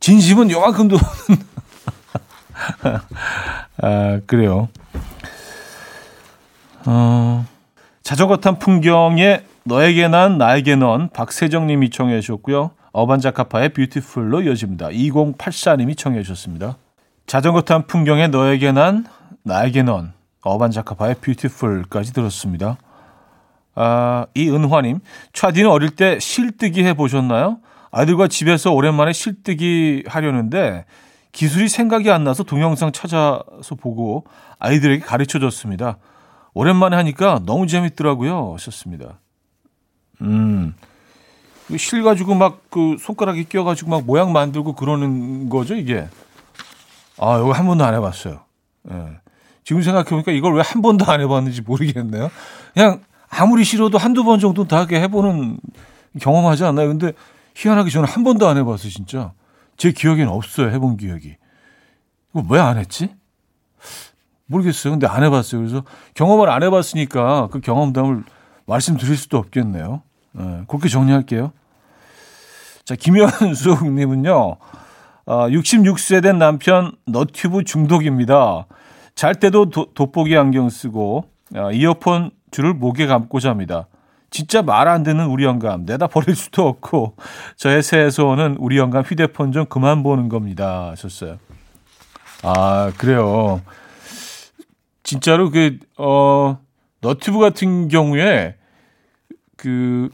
진심은 0.00 0.50
요만큼도. 0.50 0.96
아, 3.82 4.20
그래요. 4.26 4.68
어, 6.86 7.44
자전거 8.02 8.36
탄 8.36 8.58
풍경에 8.58 9.42
너에게 9.64 10.08
난 10.08 10.38
나에게 10.38 10.76
넌 10.76 11.08
박세정님이 11.10 11.90
청해 11.90 12.20
주셨고요. 12.20 12.72
어반자카파의 12.92 13.70
뷰티풀로 13.70 14.42
이어집니다. 14.42 14.88
2084님이 14.88 15.96
청해 15.96 16.22
주셨습니다. 16.22 16.76
자전거 17.26 17.62
탄 17.62 17.86
풍경에 17.86 18.28
너에게 18.28 18.72
난 18.72 19.06
나에게 19.42 19.82
넌 19.82 20.12
어반자카파의 20.42 21.16
뷰티풀까지 21.20 22.12
들었습니다. 22.12 22.76
아, 23.74 24.26
이은화님, 24.34 25.00
차디는 25.32 25.68
어릴 25.68 25.90
때 25.90 26.18
실뜨기 26.20 26.84
해보셨나요? 26.84 27.58
아이들과 27.90 28.28
집에서 28.28 28.72
오랜만에 28.72 29.12
실뜨기 29.12 30.04
하려는데 30.06 30.84
기술이 31.32 31.68
생각이 31.68 32.10
안 32.10 32.22
나서 32.22 32.44
동영상 32.44 32.92
찾아서 32.92 33.74
보고 33.80 34.24
아이들에게 34.58 35.04
가르쳐 35.04 35.38
줬습니다. 35.40 35.96
오랜만에 36.54 36.96
하니까 36.96 37.40
너무 37.44 37.66
재밌더라고요. 37.66 38.54
하셨습니다. 38.54 39.18
음, 40.22 40.74
실 41.76 42.02
가지고 42.02 42.34
막 42.34 42.60
그 42.70 42.96
손가락에 43.00 43.44
끼어가지고 43.44 43.90
막 43.90 44.04
모양 44.04 44.32
만들고 44.32 44.74
그러는 44.74 45.48
거죠, 45.48 45.74
이게. 45.76 46.08
아, 47.18 47.38
이거 47.38 47.52
한 47.52 47.66
번도 47.66 47.84
안 47.84 47.94
해봤어요. 47.94 48.40
예. 48.90 49.06
지금 49.62 49.80
생각해보니까 49.82 50.32
이걸 50.32 50.54
왜 50.54 50.62
한 50.62 50.82
번도 50.82 51.04
안 51.06 51.20
해봤는지 51.20 51.62
모르겠네요. 51.62 52.30
그냥 52.74 53.02
아무리 53.28 53.64
싫어도 53.64 53.96
한두 53.98 54.24
번 54.24 54.40
정도 54.40 54.66
다 54.66 54.86
해보는 54.90 55.58
경험하지 56.20 56.64
않나요? 56.64 56.88
근데 56.88 57.12
희한하게 57.54 57.90
저는 57.90 58.08
한 58.08 58.24
번도 58.24 58.46
안 58.48 58.56
해봤어요, 58.58 58.90
진짜. 58.90 59.32
제 59.76 59.92
기억에는 59.92 60.28
없어요, 60.28 60.70
해본 60.70 60.96
기억이. 60.96 61.36
이거 62.34 62.44
왜 62.50 62.60
안 62.60 62.76
했지? 62.78 63.14
모르겠어요. 64.46 64.92
근데 64.92 65.06
안 65.06 65.22
해봤어요. 65.24 65.60
그래서 65.60 65.84
경험을 66.14 66.50
안 66.50 66.62
해봤으니까 66.62 67.48
그 67.50 67.60
경험담을 67.60 68.24
말씀드릴 68.66 69.16
수도 69.16 69.38
없겠네요. 69.38 70.02
네, 70.32 70.62
그렇게 70.68 70.88
정리할게요. 70.88 71.52
자, 72.84 72.94
김현숙님은요, 72.94 74.56
아, 75.26 75.48
66세 75.48 76.22
된 76.22 76.38
남편 76.38 76.92
너튜브 77.06 77.64
중독입니다. 77.64 78.66
잘 79.14 79.34
때도 79.34 79.70
도, 79.70 79.86
돋보기 79.94 80.36
안경 80.36 80.68
쓰고 80.68 81.24
아, 81.54 81.70
이어폰 81.72 82.30
줄을 82.50 82.74
목에 82.74 83.06
감고 83.06 83.40
잡니다. 83.40 83.86
진짜 84.30 84.62
말 84.62 84.88
안 84.88 85.04
듣는 85.04 85.26
우리 85.26 85.44
영감 85.44 85.84
내다 85.86 86.08
버릴 86.08 86.34
수도 86.34 86.66
없고 86.66 87.14
저의 87.56 87.82
새해 87.84 88.10
소원은 88.10 88.56
우리 88.58 88.78
영감 88.78 89.04
휴대폰 89.04 89.52
좀 89.52 89.64
그만 89.66 90.02
보는 90.02 90.28
겁니다. 90.28 90.90
하셨어요. 90.90 91.38
아 92.42 92.92
그래요. 92.98 93.60
진짜로 95.04 95.50
그 95.50 95.78
어, 95.96 96.58
너튜브 97.00 97.38
같은 97.38 97.88
경우에 97.88 98.56
그 99.56 100.08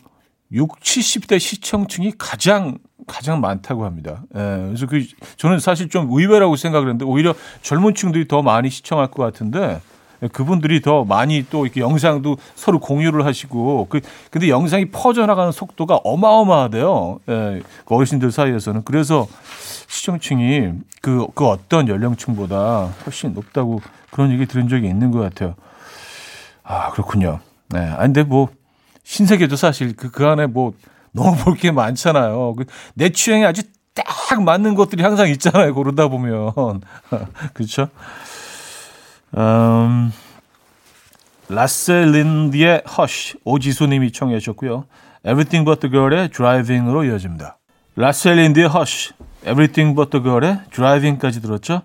6, 0.52 0.80
70대 0.80 1.38
시청층이 1.38 2.14
가장 2.18 2.78
가장 3.06 3.40
많다고 3.40 3.84
합니다. 3.84 4.24
예, 4.34 4.64
그래서 4.66 4.86
그 4.86 5.04
저는 5.36 5.58
사실 5.58 5.88
좀 5.88 6.08
의외라고 6.10 6.56
생각을 6.56 6.88
했는데 6.88 7.04
오히려 7.04 7.34
젊은 7.62 7.94
층들이 7.94 8.28
더 8.28 8.42
많이 8.42 8.68
시청할 8.68 9.10
것 9.10 9.22
같은데 9.22 9.80
그분들이 10.32 10.80
더 10.82 11.04
많이 11.04 11.46
또 11.50 11.64
이렇게 11.64 11.80
영상도 11.80 12.36
서로 12.54 12.78
공유를 12.78 13.24
하시고 13.26 13.86
그 13.88 14.00
근데 14.30 14.48
영상이 14.48 14.86
퍼져나가는 14.90 15.50
속도가 15.52 16.00
어마어마하대요. 16.04 17.20
예, 17.28 17.62
그 17.84 17.94
어르신들 17.94 18.30
사이에서는 18.30 18.82
그래서 18.84 19.26
시청층이 19.88 20.72
그, 21.00 21.26
그 21.34 21.46
어떤 21.46 21.88
연령층보다 21.88 22.90
훨씬 23.06 23.32
높다고 23.34 23.80
그런 24.10 24.30
얘기 24.32 24.46
들은 24.46 24.68
적이 24.68 24.88
있는 24.88 25.10
것 25.10 25.20
같아요. 25.20 25.54
아 26.62 26.90
그렇군요. 26.90 27.40
네, 27.70 27.80
아 27.80 27.98
근데 27.98 28.22
뭐 28.22 28.48
신세계도 29.04 29.56
사실 29.56 29.96
그, 29.96 30.10
그 30.10 30.26
안에 30.26 30.46
뭐 30.46 30.72
너무 31.12 31.36
볼 31.36 31.54
게 31.56 31.70
많잖아요. 31.72 32.54
그내 32.94 33.10
취향에 33.10 33.44
아주 33.44 33.62
딱 33.94 34.42
맞는 34.42 34.76
것들이 34.76 35.02
항상 35.02 35.28
있잖아요. 35.30 35.74
고르다 35.74 36.06
보면. 36.08 36.52
그렇죠? 37.54 37.88
음, 39.36 40.12
라셀린디의 41.48 42.84
허쉬 42.96 43.36
오지수님이 43.44 44.12
청해 44.12 44.38
주셨고요. 44.38 44.84
Everything 45.24 45.64
But 45.64 45.80
The 45.80 45.90
Girl의 45.90 46.30
Driving으로 46.30 47.04
이어집니다. 47.04 47.58
라셀린디의 47.96 48.68
허쉬 48.68 49.12
Everything 49.42 49.94
But 49.94 50.10
The 50.10 50.22
Girl의 50.22 50.60
Driving까지 50.70 51.42
들었죠. 51.42 51.82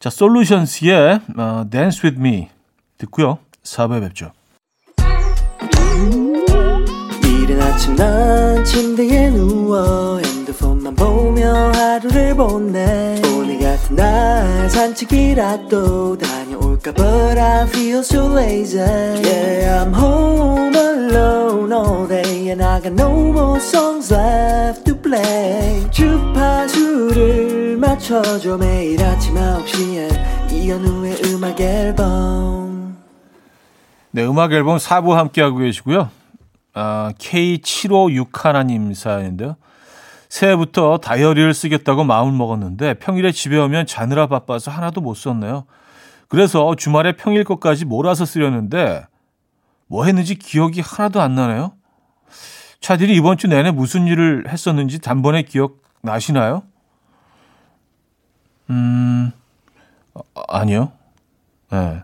자, 0.00 0.10
솔루션스의 0.10 1.20
uh, 1.38 1.70
Dance 1.70 2.00
With 2.04 2.18
Me 2.18 2.48
듣고요. 2.98 3.38
4부에 3.62 4.00
뵙죠. 4.00 4.32
이른 7.24 7.60
아침 7.62 7.96
난 7.96 8.64
침대에 8.64 9.30
누워 9.30 10.18
핸드폰만 10.18 10.94
보며 10.94 11.72
하루를 11.72 12.34
보내 12.34 13.20
오늘 13.34 13.58
같은 13.60 13.96
날 13.96 14.68
산책이라도 14.70 16.18
다녀올까 16.18 16.43
But 16.92 17.38
I 17.38 17.66
feel 17.66 18.02
so 18.02 18.26
lazy. 18.26 18.76
Yeah 18.76 19.82
I'm 19.82 19.94
home 19.94 20.74
alone 20.76 21.72
all 21.72 22.06
day 22.06 22.50
And 22.50 22.62
I 22.62 22.78
got 22.80 22.92
no 22.92 23.32
more 23.32 23.58
songs 23.58 24.12
left 24.12 24.84
to 24.84 24.94
play. 24.94 25.88
주파수를 25.90 27.78
맞춰줘 27.78 28.58
매일 28.58 29.02
아침 29.02 29.34
9시에. 29.34 30.52
이현우의 30.52 31.16
음악 31.24 31.58
앨범. 31.58 32.98
네 34.10 34.24
음악 34.26 34.52
앨범 34.52 34.76
4부 34.76 35.12
함께하고 35.12 35.56
계시고요. 35.56 36.10
아, 36.74 37.12
K756 37.18 38.28
하나님 38.34 38.92
사연인데요. 38.92 39.56
새해부터 40.28 40.98
다이어리를 40.98 41.54
쓰겠다고 41.54 42.04
마음을 42.04 42.32
먹었는데 42.32 42.94
평일에 42.94 43.32
집에 43.32 43.56
오면 43.56 43.86
자느라 43.86 44.26
바빠서 44.26 44.70
하나도 44.70 45.00
못 45.00 45.14
썼네요. 45.14 45.64
그래서 46.28 46.74
주말에 46.76 47.12
평일 47.12 47.44
것까지 47.44 47.84
몰아서 47.84 48.24
쓰려는데 48.24 49.06
뭐 49.86 50.04
했는지 50.04 50.34
기억이 50.34 50.80
하나도 50.80 51.20
안 51.20 51.34
나네요. 51.34 51.74
차들이 52.80 53.14
이번 53.14 53.38
주 53.38 53.46
내내 53.46 53.70
무슨 53.70 54.06
일을 54.06 54.48
했었는지 54.48 54.98
단번에 54.98 55.42
기억 55.42 55.82
나시나요? 56.02 56.62
음, 58.70 59.32
아, 60.14 60.20
아니요. 60.48 60.92
네. 61.70 62.02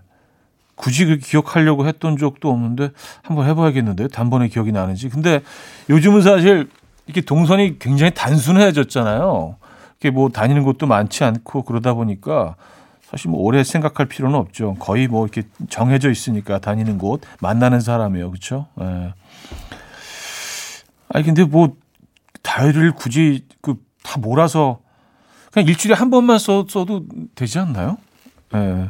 굳이 0.74 1.04
그 1.04 1.18
기억하려고 1.18 1.87
했던 1.87 2.16
적도 2.16 2.50
없는데 2.50 2.90
한번 3.22 3.46
해봐야겠는데 3.46 4.09
단번에 4.09 4.48
기억이 4.48 4.72
나는지. 4.72 5.11
근데 5.11 5.42
요즘은 5.90 6.22
사실 6.22 6.70
이렇게 7.06 7.20
동선이 7.20 7.78
굉장히 7.78 8.12
단순해졌잖아요. 8.14 9.56
이렇게 10.00 10.11
뭐 10.11 10.30
다니는 10.30 10.62
곳도 10.62 10.87
많지 10.87 11.24
않고 11.24 11.64
그러다 11.64 11.92
보니까 11.92 12.56
사실 13.11 13.31
뭐 13.31 13.40
오래 13.40 13.64
생각할 13.64 14.07
필요는 14.07 14.38
없죠. 14.38 14.75
거의 14.79 15.09
뭐 15.09 15.25
이렇게 15.27 15.42
정해져 15.68 16.11
있으니까 16.11 16.59
다니는 16.61 16.99
곳, 16.99 17.23
만나는 17.40 17.81
사람이에요. 17.81 18.31
그렇죠? 18.31 18.66
예. 18.81 19.12
아니 21.09 21.25
근데 21.25 21.44
뭐 21.44 21.77
다이어리를 22.42 22.92
굳이 22.92 23.46
그 23.61 23.90
다 24.03 24.18
몰아서 24.18 24.81
그냥 25.53 25.68
일주일에 25.68 25.94
한 25.94 26.11
번만 26.11 26.38
써, 26.38 26.64
써도 26.68 27.05
되지 27.35 27.59
않나요? 27.59 27.99
예. 28.55 28.88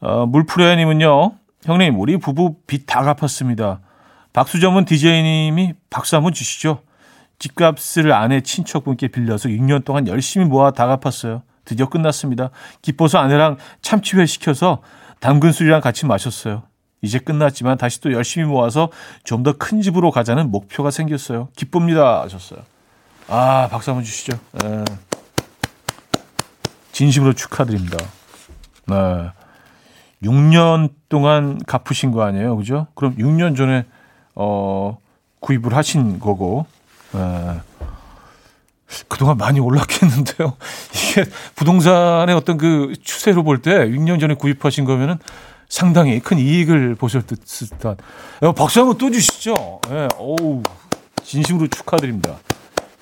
어, 0.00 0.26
물프레님은요, 0.26 1.32
형님, 1.64 1.98
우리 1.98 2.16
부부 2.18 2.56
빚 2.66 2.86
다 2.86 3.02
갚았습니다. 3.02 3.80
박수 4.32 4.60
전문 4.60 4.84
DJ님이 4.84 5.74
박수 5.90 6.14
한번 6.16 6.32
주시죠. 6.32 6.82
집값을 7.38 8.12
아내 8.12 8.40
친척분께 8.40 9.08
빌려서 9.08 9.48
6년 9.48 9.84
동안 9.84 10.06
열심히 10.06 10.46
모아 10.46 10.70
다 10.70 10.86
갚았어요. 10.86 11.42
드디어 11.66 11.90
끝났습니다. 11.90 12.48
기뻐서 12.80 13.18
아내랑 13.18 13.58
참치회 13.82 14.24
시켜서 14.24 14.80
당근 15.20 15.52
술이랑 15.52 15.82
같이 15.82 16.06
마셨어요. 16.06 16.62
이제 17.02 17.18
끝났지만 17.18 17.76
다시 17.76 18.00
또 18.00 18.12
열심히 18.12 18.46
모아서 18.46 18.90
좀 19.24 19.42
더 19.42 19.52
큰 19.52 19.82
집으로 19.82 20.10
가자는 20.10 20.50
목표가 20.50 20.90
생겼어요. 20.90 21.48
기쁩니다. 21.54 22.22
하셨어요. 22.22 22.60
아, 23.28 23.68
박수 23.70 23.90
한번 23.90 24.04
주시죠. 24.04 24.38
네. 24.62 24.84
진심으로 26.92 27.34
축하드립니다. 27.34 27.98
네. 28.86 29.30
6년 30.22 30.90
동안 31.08 31.58
갚으신 31.66 32.10
거 32.12 32.22
아니에요, 32.22 32.56
그죠? 32.56 32.86
그럼 32.94 33.14
6년 33.16 33.56
전에 33.56 33.84
어 34.34 34.96
구입을 35.40 35.74
하신 35.76 36.18
거고, 36.18 36.66
에, 37.14 37.18
예. 37.18 37.60
그동안 39.08 39.36
많이 39.36 39.60
올랐겠는데요. 39.60 40.56
이게 41.16 41.24
부동산의 41.56 42.34
어떤 42.34 42.58
그 42.58 42.92
추세로 43.02 43.42
볼 43.42 43.58
때 43.62 43.70
6년 43.88 44.20
전에 44.20 44.34
구입하신 44.34 44.84
거면은 44.84 45.18
상당히 45.68 46.20
큰 46.20 46.38
이익을 46.38 46.94
보실 46.94 47.22
듯한. 47.22 47.96
어, 48.42 48.52
박수 48.52 48.80
한번 48.80 48.98
또 48.98 49.10
주시죠. 49.10 49.80
예, 49.90 49.94
네, 49.94 50.08
어우, 50.18 50.62
진심으로 51.24 51.66
축하드립니다. 51.68 52.36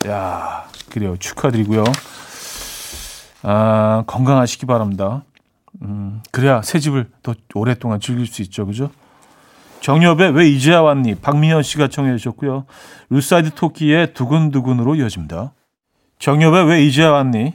야, 0.07 0.67
그래요. 0.91 1.17
축하드리고요. 1.19 1.85
아, 3.43 4.05
건강하시기 4.07 4.65
바랍니다. 4.67 5.25
음, 5.83 6.23
그래야 6.31 6.63
새 6.63 6.79
집을 6.79 7.11
더 7.23 7.35
오랫동안 7.55 8.01
즐길 8.01 8.27
수 8.27 8.41
있죠. 8.43 8.65
그죠? 8.65 8.91
정엽의 9.81 10.31
왜 10.33 10.49
이제야 10.49 10.81
왔니? 10.81 11.17
박민현 11.17 11.63
씨가 11.63 11.89
청해 11.89 12.17
주셨고요. 12.17 12.65
루싸이트 13.11 13.51
토끼의 13.51 14.15
두근두근으로 14.15 14.95
이어집니다. 14.95 15.53
정엽의 16.19 16.65
왜 16.67 16.83
이제야 16.85 17.11
왔니? 17.11 17.53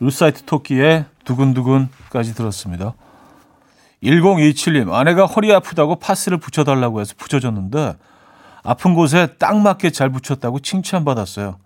루싸이트 0.00 0.44
토끼의 0.44 1.06
두근두근까지 1.24 2.34
들었습니다. 2.34 2.94
1027님, 4.02 4.92
아내가 4.92 5.26
허리 5.26 5.52
아프다고 5.52 5.96
파스를 5.96 6.38
붙여달라고 6.38 7.00
해서 7.00 7.14
붙여줬는데 7.16 7.96
아픈 8.62 8.94
곳에 8.94 9.34
딱 9.38 9.58
맞게 9.58 9.90
잘 9.90 10.10
붙였다고 10.10 10.60
칭찬받았어요. 10.60 11.58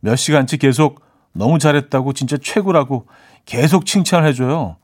몇 0.00 0.16
시간치 0.16 0.58
계속 0.58 1.00
너무 1.32 1.58
잘했다고 1.58 2.12
진짜 2.12 2.36
최고라고 2.40 3.06
계속 3.44 3.86
칭찬해줘요. 3.86 4.76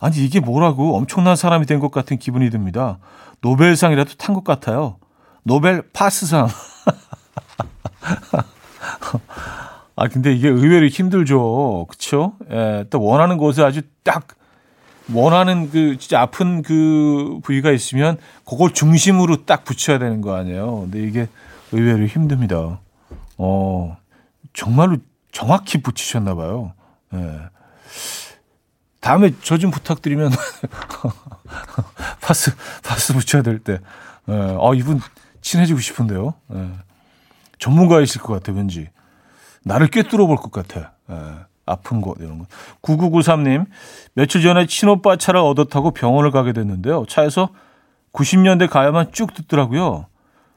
아니 0.00 0.16
이게 0.24 0.40
뭐라고 0.40 0.96
엄청난 0.96 1.36
사람이 1.36 1.66
된 1.66 1.80
것 1.80 1.90
같은 1.90 2.18
기분이 2.18 2.48
듭니다. 2.50 2.98
노벨상이라도 3.42 4.14
탄 4.14 4.34
것 4.34 4.44
같아요. 4.44 4.96
노벨 5.42 5.82
파스상. 5.92 6.48
아 9.96 10.08
근데 10.08 10.32
이게 10.32 10.48
의외로 10.48 10.86
힘들죠. 10.86 11.86
그쵸? 11.88 12.34
예, 12.50 12.84
또 12.90 13.02
원하는 13.02 13.36
곳에 13.38 13.62
아주 13.62 13.82
딱 14.02 14.26
원하는 15.12 15.70
그 15.70 15.96
진짜 15.98 16.20
아픈 16.20 16.62
그 16.62 17.38
부위가 17.42 17.70
있으면 17.70 18.16
그걸 18.48 18.72
중심으로 18.72 19.44
딱 19.44 19.64
붙여야 19.64 19.98
되는 19.98 20.20
거 20.20 20.34
아니에요. 20.34 20.80
근데 20.82 21.02
이게 21.02 21.28
의외로 21.72 22.06
힘듭니다. 22.06 22.80
어 23.38 23.96
정말로 24.52 24.96
정확히 25.30 25.80
붙이셨나 25.82 26.34
봐요. 26.34 26.72
예. 27.14 27.40
다음에 29.00 29.32
저 29.42 29.58
좀 29.58 29.70
부탁드리면 29.70 30.32
파스 32.20 32.52
파스 32.82 33.12
붙여야 33.12 33.42
될 33.42 33.58
때. 33.58 33.78
예. 34.28 34.32
어 34.58 34.74
이분 34.74 35.00
친해지고 35.42 35.78
싶은데요. 35.80 36.34
예. 36.54 36.68
전문가이실 37.58 38.22
것 38.22 38.32
같아 38.34 38.52
왠지 38.52 38.88
나를 39.64 39.88
꿰뚫어 39.88 40.26
볼 40.26 40.36
것 40.36 40.50
같아. 40.52 40.92
예. 41.10 41.14
아픈 41.66 42.00
곳 42.02 42.18
이런 42.20 42.38
거. 42.38 42.46
9993님 42.82 43.64
며칠 44.14 44.42
전에 44.42 44.66
친오빠 44.66 45.16
차를 45.16 45.40
얻어 45.40 45.64
타고 45.64 45.92
병원을 45.92 46.30
가게 46.30 46.52
됐는데요. 46.52 47.06
차에서 47.08 47.48
90년대 48.12 48.68
가야만 48.68 49.12
쭉 49.12 49.32
듣더라고요. 49.34 50.06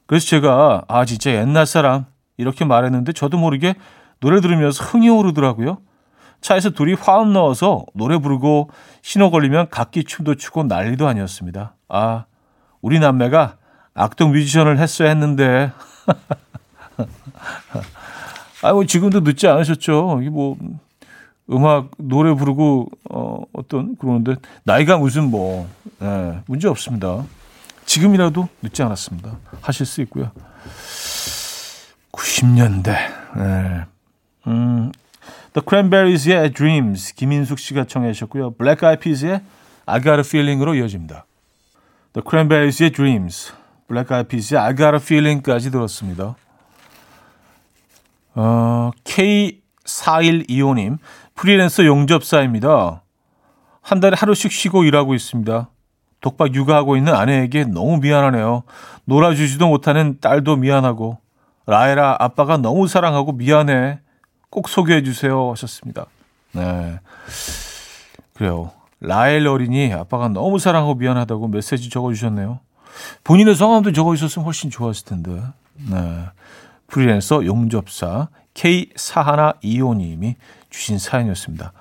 그래서 0.06 0.28
제가 0.28 0.84
아 0.88 1.06
진짜 1.06 1.32
옛날 1.32 1.65
사람 1.65 2.06
이렇게 2.36 2.65
말했는데 2.65 3.13
저도 3.13 3.38
모르게 3.38 3.76
노래 4.20 4.41
들으면서 4.41 4.84
흥이 4.84 5.10
오르더라고요. 5.10 5.78
차에서 6.41 6.70
둘이 6.72 6.93
화음 6.93 7.34
넣어서 7.34 7.86
노래 7.93 8.17
부르고 8.17 8.70
신호 9.02 9.32
걸리면 9.32 9.70
각기 9.70 10.04
춤도 10.04 10.36
추고 10.36 10.63
난리도 10.63 11.08
아니었습니다. 11.08 11.76
아, 11.89 12.26
우리 12.82 13.00
남매가 13.00 13.56
악동 13.93 14.32
뮤지션을 14.32 14.78
했어야 14.78 15.10
했는데. 15.10 15.72
아, 18.62 18.74
뭐 18.74 18.86
지금도 18.86 19.22
늦지 19.22 19.48
않으셨죠? 19.48 20.20
이게 20.22 20.30
뭐 20.30 20.58
음악 21.50 21.91
노래 21.98 22.34
부르고 22.34 22.89
어 23.10 23.43
어떤 23.54 23.96
그러는데 23.96 24.36
나이가 24.63 24.98
무슨 24.98 25.30
뭐 25.32 25.70
예, 26.02 26.39
문제 26.48 26.67
없습니다. 26.67 27.24
지금이라도 27.86 28.50
늦지 28.62 28.84
않았습니다. 28.84 29.38
하실 29.62 29.86
수 29.86 30.02
있고요. 30.02 30.32
90년대. 32.12 32.89
예. 32.89 33.86
음, 34.48 34.91
The 35.54 35.63
Cranberries의 35.67 36.52
Dreams 36.54 37.15
김인숙 37.15 37.60
씨가 37.60 37.86
청해 37.86 38.12
주셨고요. 38.13 38.52
Black 38.52 38.86
Eyed 38.86 39.02
Peas의 39.02 39.41
I 39.86 40.02
Got 40.02 40.17
a 40.17 40.20
Feeling으로 40.20 40.76
이어집니다. 40.76 41.26
The 42.13 42.24
Cranberries의 42.28 42.91
Dreams, 42.91 43.54
Black 43.88 44.13
Eyed 44.13 44.28
Peas의 44.28 44.60
I 44.60 44.76
Got 44.76 44.96
a 44.96 45.00
Feeling까지 45.02 45.72
들었습니다. 45.72 46.36
어, 48.38 48.91
K4125님, 49.04 51.00
프리랜서 51.34 51.86
용접사입니다. 51.86 53.02
한 53.82 54.00
달에 54.00 54.15
하루씩 54.15 54.52
쉬고 54.52 54.84
일하고 54.84 55.15
있습니다. 55.15 55.69
독박 56.21 56.54
육아하고 56.54 56.97
있는 56.97 57.15
아내에게 57.15 57.65
너무 57.65 57.97
미안하네요. 57.97 58.63
놀아주지도 59.06 59.67
못하는 59.67 60.19
딸도 60.21 60.58
미안하고, 60.58 61.17
라이라 61.65 62.17
아빠가 62.19 62.58
너무 62.58 62.88
사랑하고 62.88 63.32
미안해. 63.34 64.00
꼭 64.50 64.69
소개해 64.69 65.04
주세요 65.04 65.52
하셨습니다. 65.52 66.06
네. 66.54 67.00
그래요. 68.34 68.71
라엘 69.00 69.47
어린이 69.47 69.93
아빠가 69.93 70.28
너무 70.30 70.60
사랑하고 70.60 70.95
미안하다고 70.95 71.50
메시지 71.50 71.89
적어 71.89 72.13
주셨네요. 72.13 72.60
본인의 73.23 73.56
성함도 73.56 73.91
적어 73.91 74.15
주셨으면 74.15 74.45
훨씬 74.45 74.69
좋았을 74.69 75.06
텐데. 75.06 75.41
네. 75.89 76.26
프리랜서 76.88 77.45
용접사 77.45 78.30
K4125님이 78.54 80.36
주신 80.69 80.97
사연이었습니다. 80.97 81.73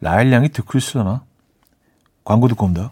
라엘 0.00 0.32
양이 0.32 0.48
듣고 0.48 0.78
있으려나? 0.78 1.22
광고 2.24 2.48
듣고 2.48 2.66
옵니다. 2.66 2.90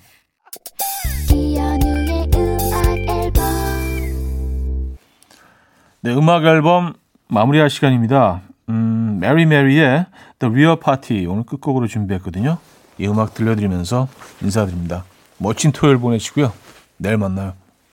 네, 6.00 6.14
음악 6.14 6.44
앨범 6.44 6.94
마무리할 7.28 7.70
시간입니다. 7.70 8.42
음, 8.68 9.18
메리 9.20 9.46
메리의 9.46 10.06
The 10.38 10.52
Real 10.52 10.78
Party 10.80 11.26
오늘 11.26 11.44
끝곡으로 11.44 11.86
준비했거든요. 11.86 12.58
이 12.98 13.06
음악 13.06 13.34
들려드리면서 13.34 14.08
인사드립니다. 14.42 15.04
멋진 15.38 15.72
토요일 15.72 15.98
보내시고요. 15.98 16.52
내일 16.96 17.16
만나요. 17.16 17.54